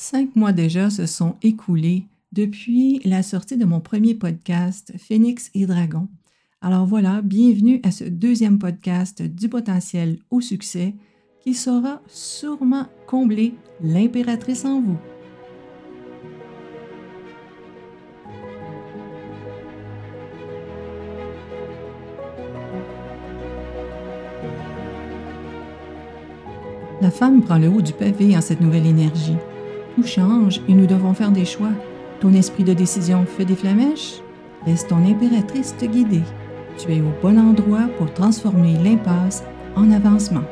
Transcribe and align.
Cinq 0.00 0.36
mois 0.36 0.52
déjà 0.52 0.90
se 0.90 1.06
sont 1.06 1.34
écoulés 1.42 2.04
depuis 2.30 3.00
la 3.04 3.24
sortie 3.24 3.56
de 3.56 3.64
mon 3.64 3.80
premier 3.80 4.14
podcast, 4.14 4.92
Phoenix 4.96 5.50
et 5.54 5.66
Dragon. 5.66 6.06
Alors 6.60 6.86
voilà, 6.86 7.20
bienvenue 7.20 7.80
à 7.82 7.90
ce 7.90 8.04
deuxième 8.04 8.60
podcast 8.60 9.22
du 9.22 9.48
potentiel 9.48 10.20
au 10.30 10.40
succès 10.40 10.94
qui 11.40 11.52
saura 11.52 12.00
sûrement 12.06 12.86
combler 13.08 13.54
l'impératrice 13.82 14.64
en 14.64 14.80
vous. 14.80 14.98
La 27.00 27.10
femme 27.10 27.42
prend 27.42 27.58
le 27.58 27.68
haut 27.68 27.82
du 27.82 27.92
pavé 27.92 28.36
en 28.36 28.40
cette 28.40 28.60
nouvelle 28.60 28.86
énergie. 28.86 29.36
Change 30.04 30.60
et 30.68 30.74
nous 30.74 30.86
devons 30.86 31.14
faire 31.14 31.32
des 31.32 31.44
choix. 31.44 31.72
Ton 32.20 32.32
esprit 32.32 32.64
de 32.64 32.72
décision 32.72 33.24
fait 33.26 33.44
des 33.44 33.56
flamèches? 33.56 34.20
Laisse 34.66 34.86
ton 34.86 35.04
impératrice 35.04 35.74
te 35.76 35.84
guider. 35.84 36.22
Tu 36.76 36.92
es 36.92 37.00
au 37.00 37.12
bon 37.22 37.38
endroit 37.38 37.88
pour 37.98 38.12
transformer 38.12 38.76
l'impasse 38.82 39.42
en 39.76 39.90
avancement. 39.90 40.44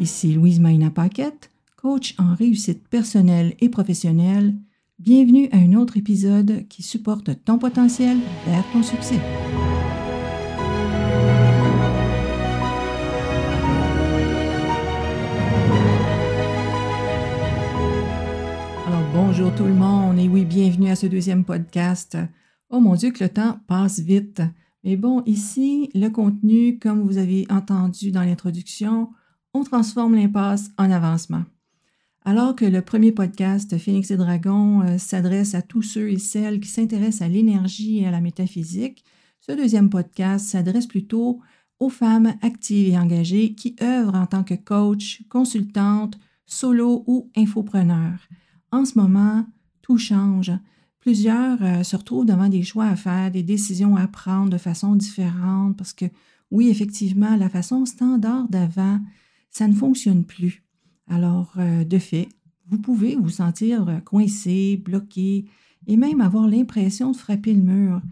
Ici 0.00 0.32
Louise 0.32 0.60
Maina 0.60 0.90
Paquette, 0.90 1.50
coach 1.76 2.14
en 2.18 2.34
réussite 2.34 2.88
personnelle 2.88 3.54
et 3.60 3.68
professionnelle. 3.68 4.54
Bienvenue 4.98 5.48
à 5.52 5.56
un 5.56 5.74
autre 5.74 5.96
épisode 5.96 6.66
qui 6.68 6.82
supporte 6.82 7.44
ton 7.44 7.58
potentiel 7.58 8.16
vers 8.46 8.64
ton 8.72 8.82
succès. 8.82 9.20
Bonjour 19.36 19.52
tout 19.56 19.64
le 19.64 19.74
monde 19.74 20.16
et 20.20 20.28
oui, 20.28 20.44
bienvenue 20.44 20.90
à 20.90 20.94
ce 20.94 21.06
deuxième 21.06 21.44
podcast. 21.44 22.16
Oh 22.70 22.78
mon 22.78 22.94
Dieu, 22.94 23.10
que 23.10 23.24
le 23.24 23.28
temps 23.28 23.58
passe 23.66 23.98
vite. 23.98 24.42
Mais 24.84 24.94
bon, 24.94 25.24
ici, 25.26 25.90
le 25.92 26.08
contenu, 26.08 26.78
comme 26.78 27.02
vous 27.02 27.18
avez 27.18 27.44
entendu 27.50 28.12
dans 28.12 28.22
l'introduction, 28.22 29.10
on 29.52 29.64
transforme 29.64 30.14
l'impasse 30.14 30.70
en 30.78 30.88
avancement. 30.88 31.42
Alors 32.24 32.54
que 32.54 32.64
le 32.64 32.80
premier 32.80 33.10
podcast, 33.10 33.76
Phoenix 33.76 34.12
et 34.12 34.16
Dragon, 34.16 34.82
euh, 34.82 34.98
s'adresse 34.98 35.56
à 35.56 35.62
tous 35.62 35.82
ceux 35.82 36.10
et 36.10 36.18
celles 36.18 36.60
qui 36.60 36.68
s'intéressent 36.68 37.22
à 37.22 37.28
l'énergie 37.28 37.98
et 37.98 38.06
à 38.06 38.12
la 38.12 38.20
métaphysique, 38.20 39.04
ce 39.40 39.50
deuxième 39.50 39.90
podcast 39.90 40.46
s'adresse 40.46 40.86
plutôt 40.86 41.40
aux 41.80 41.90
femmes 41.90 42.34
actives 42.40 42.94
et 42.94 42.98
engagées 42.98 43.56
qui 43.56 43.74
œuvrent 43.82 44.14
en 44.14 44.26
tant 44.26 44.44
que 44.44 44.54
coach, 44.54 45.24
consultante, 45.28 46.20
solo 46.46 47.02
ou 47.08 47.32
infopreneur 47.36 48.12
en 48.74 48.84
ce 48.84 48.98
moment, 48.98 49.46
tout 49.82 49.98
change. 49.98 50.52
Plusieurs 50.98 51.62
euh, 51.62 51.82
se 51.82 51.96
retrouvent 51.96 52.26
devant 52.26 52.48
des 52.48 52.62
choix 52.62 52.86
à 52.86 52.96
faire, 52.96 53.30
des 53.30 53.42
décisions 53.42 53.96
à 53.96 54.06
prendre 54.08 54.50
de 54.50 54.58
façon 54.58 54.96
différente 54.96 55.76
parce 55.76 55.92
que 55.92 56.06
oui, 56.50 56.68
effectivement, 56.68 57.36
la 57.36 57.48
façon 57.48 57.84
standard 57.84 58.48
d'avant, 58.48 59.00
ça 59.50 59.68
ne 59.68 59.74
fonctionne 59.74 60.24
plus. 60.24 60.64
Alors, 61.06 61.52
euh, 61.58 61.84
de 61.84 61.98
fait, 61.98 62.28
vous 62.68 62.78
pouvez 62.78 63.16
vous 63.16 63.28
sentir 63.28 63.88
euh, 63.88 64.00
coincé, 64.00 64.80
bloqué 64.82 65.44
et 65.86 65.96
même 65.96 66.20
avoir 66.20 66.48
l'impression 66.48 67.12
de 67.12 67.16
frapper 67.16 67.52
le 67.52 67.62
mur, 67.62 68.02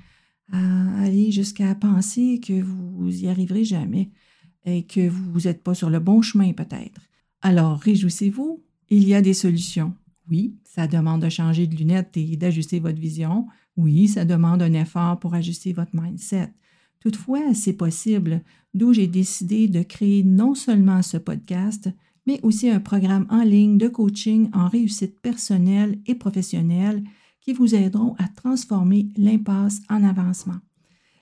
aller 0.53 1.33
jusqu'à 1.33 1.75
penser 1.75 2.39
que 2.47 2.61
vous 2.61 3.09
y 3.09 3.27
arriverez 3.27 3.65
jamais 3.65 4.11
et 4.67 4.83
que 4.83 5.09
vous 5.09 5.41
n'êtes 5.41 5.63
pas 5.63 5.73
sur 5.73 5.89
le 5.89 5.99
bon 5.99 6.21
chemin 6.21 6.53
peut-être. 6.53 7.01
Alors, 7.41 7.79
réjouissez-vous, 7.79 8.63
il 8.91 9.09
y 9.09 9.15
a 9.15 9.23
des 9.23 9.33
solutions. 9.33 9.95
Oui, 10.33 10.57
ça 10.65 10.87
demande 10.87 11.21
de 11.21 11.29
changer 11.29 11.67
de 11.67 11.77
lunettes 11.77 12.17
et 12.17 12.39
d'ajuster 12.39 12.81
votre 12.81 12.99
vision. 12.99 13.49
Oui, 13.77 14.09
ça 14.09 14.25
demande 14.25 14.63
un 14.63 14.73
effort 14.73 15.19
pour 15.19 15.35
ajuster 15.35 15.75
votre 15.75 15.91
mindset. 15.95 16.55
Toutefois, 17.01 17.53
c'est 17.53 17.75
possible, 17.75 18.43
d'où 18.73 18.95
j'ai 18.95 19.09
décidé 19.09 19.69
de 19.69 19.83
créer 19.83 20.25
non 20.25 20.55
seulement 20.55 21.03
ce 21.03 21.19
podcast, 21.19 21.91
mais 22.27 22.41
aussi 22.43 22.71
un 22.71 22.81
programme 22.81 23.27
en 23.29 23.43
ligne 23.43 23.77
de 23.77 23.89
coaching 23.89 24.49
en 24.55 24.69
réussite 24.69 25.21
personnelle 25.21 26.01
et 26.07 26.15
professionnelle 26.15 27.05
qui 27.43 27.53
vous 27.53 27.75
aideront 27.75 28.15
à 28.19 28.27
transformer 28.27 29.09
l'impasse 29.19 29.83
en 29.91 30.03
avancement. 30.03 30.61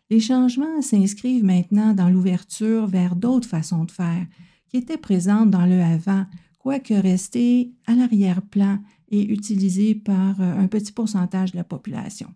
Les 0.09 0.21
changements 0.21 0.83
s'inscrivent 0.83 1.43
maintenant 1.43 1.95
dans 1.95 2.11
l'ouverture 2.11 2.87
vers 2.87 3.17
d'autres 3.17 3.49
façons 3.49 3.87
de 3.87 3.91
faire 3.91 4.25
qui 4.69 4.77
étaient 4.77 4.97
présentes 4.97 5.51
dans 5.51 5.67
le 5.67 5.83
avant 5.83 6.27
quoique 6.61 6.95
resté 6.95 7.73
à 7.87 7.95
l'arrière-plan 7.95 8.79
et 9.11 9.33
utilisé 9.33 9.95
par 9.95 10.41
euh, 10.41 10.59
un 10.59 10.69
petit 10.69 10.93
pourcentage 10.93 11.53
de 11.53 11.57
la 11.57 11.65
population. 11.65 12.29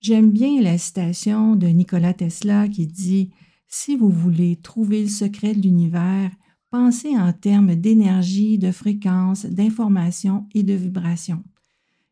J'aime 0.00 0.30
bien 0.30 0.60
la 0.62 0.78
citation 0.78 1.56
de 1.56 1.66
Nikola 1.66 2.14
Tesla 2.14 2.68
qui 2.68 2.86
dit 2.86 3.30
Si 3.68 3.96
vous 3.96 4.10
voulez 4.10 4.56
trouver 4.56 5.02
le 5.02 5.08
secret 5.08 5.54
de 5.54 5.60
l'univers, 5.60 6.30
pensez 6.70 7.16
en 7.16 7.32
termes 7.32 7.74
d'énergie, 7.74 8.58
de 8.58 8.72
fréquence, 8.72 9.44
d'information 9.44 10.48
et 10.54 10.62
de 10.62 10.74
vibration. 10.74 11.44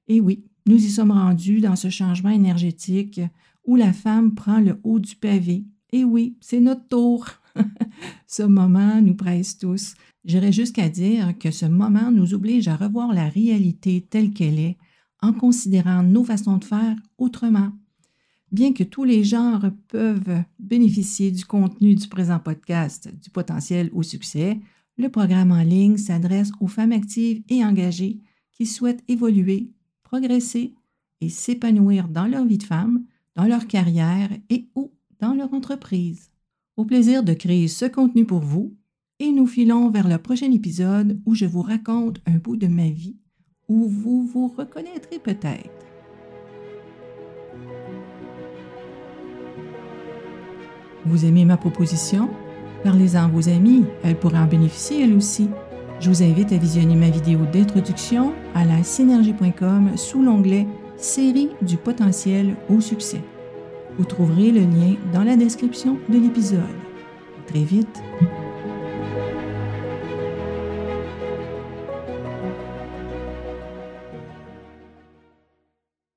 Et 0.07 0.21
oui, 0.21 0.45
nous 0.67 0.77
y 0.77 0.91
sommes 0.91 1.13
rendus 1.13 1.61
dans 1.61 1.77
ce 1.77 1.89
changement 1.89 2.31
énergétique 2.31 3.21
où 3.65 3.77
la 3.77 3.93
femme 3.93 4.35
prend 4.35 4.61
le 4.61 4.79
haut 4.83 4.99
du 4.99 5.17
pavé. 5.17 5.65
Et 5.93 6.05
oui, 6.05 6.37
c'est 6.41 6.61
notre 6.61 6.87
tour. 6.89 7.27
ce 8.29 8.43
moment 8.43 9.01
nous 9.01 9.15
presse 9.15 9.59
tous. 9.59 9.95
J'irais 10.25 10.53
jusqu'à 10.53 10.91
dire 10.91 11.37
que 11.39 11.51
ce 11.51 11.65
moment 11.65 12.13
nous 12.13 12.35
oblige 12.35 12.69
à 12.69 12.77
revoir 12.77 13.13
la 13.15 13.29
réalité 13.29 14.07
telle 14.09 14.33
qu'elle 14.33 14.61
est 14.61 14.77
en 15.21 15.33
considérant 15.33 16.03
nos 16.03 16.23
façons 16.23 16.59
de 16.59 16.65
faire 16.65 16.95
autrement. 17.17 17.73
Bien 18.53 18.73
que 18.73 18.85
tous 18.85 19.05
les 19.05 19.25
genres 19.25 19.71
peuvent 19.89 20.43
bénéficier 20.59 21.31
du 21.31 21.45
contenu 21.45 21.95
du 21.95 22.07
présent 22.07 22.39
podcast, 22.39 23.11
du 23.21 23.31
potentiel 23.31 23.91
au 23.95 24.03
succès, 24.03 24.61
le 24.99 25.09
programme 25.09 25.51
en 25.51 25.63
ligne 25.63 25.97
s'adresse 25.97 26.53
aux 26.61 26.69
femmes 26.69 26.93
actives 26.93 27.43
et 27.49 27.65
engagées 27.65 28.21
qui 28.53 28.67
souhaitent 28.67 29.05
évoluer, 29.09 29.71
progresser 30.03 30.75
et 31.23 31.31
s'épanouir 31.31 32.09
dans 32.09 32.27
leur 32.27 32.45
vie 32.45 32.59
de 32.59 32.63
femme, 32.63 33.05
dans 33.37 33.45
leur 33.45 33.67
carrière 33.67 34.31
et 34.51 34.69
ou 34.75 34.93
dans 35.19 35.33
leur 35.33 35.55
entreprise. 35.55 36.31
Au 36.79 36.85
plaisir 36.85 37.25
de 37.25 37.33
créer 37.33 37.67
ce 37.67 37.87
contenu 37.87 38.25
pour 38.25 38.39
vous 38.39 38.73
et 39.19 39.33
nous 39.33 39.49
filons 39.49 39.91
vers 39.91 40.07
le 40.07 40.17
prochain 40.17 40.53
épisode 40.53 41.21
où 41.27 41.35
je 41.35 41.45
vous 41.45 41.61
raconte 41.61 42.21
un 42.25 42.39
bout 42.39 42.57
de 42.57 42.69
ma 42.69 42.89
vie 42.89 43.17
où 43.69 43.89
vous 43.89 44.25
vous 44.25 44.47
reconnaîtrez 44.47 45.19
peut-être. 45.19 45.87
Vous 51.05 51.25
aimez 51.25 51.45
ma 51.45 51.57
proposition? 51.57 52.31
Parlez-en 52.85 53.25
à 53.25 53.27
vos 53.27 53.49
amis, 53.49 53.83
elles 54.05 54.17
pourraient 54.17 54.39
en 54.39 54.47
bénéficier 54.47 55.03
elles 55.03 55.17
aussi. 55.17 55.49
Je 55.99 56.11
vous 56.11 56.23
invite 56.23 56.53
à 56.53 56.59
visionner 56.59 56.95
ma 56.95 57.11
vidéo 57.11 57.41
d'introduction 57.53 58.33
à 58.55 58.65
la 58.65 58.85
synergie.com 58.85 59.97
sous 59.97 60.23
l'onglet 60.23 60.65
Série 60.97 61.51
du 61.61 61.77
potentiel 61.77 62.55
au 62.71 62.81
succès. 62.81 63.21
Vous 63.99 64.05
trouverez 64.05 64.53
le 64.53 64.61
lien 64.61 64.95
dans 65.13 65.25
la 65.25 65.37
description 65.37 65.99
de 66.09 66.19
l'épisode. 66.19 66.63
très 67.47 67.65
vite! 67.65 68.01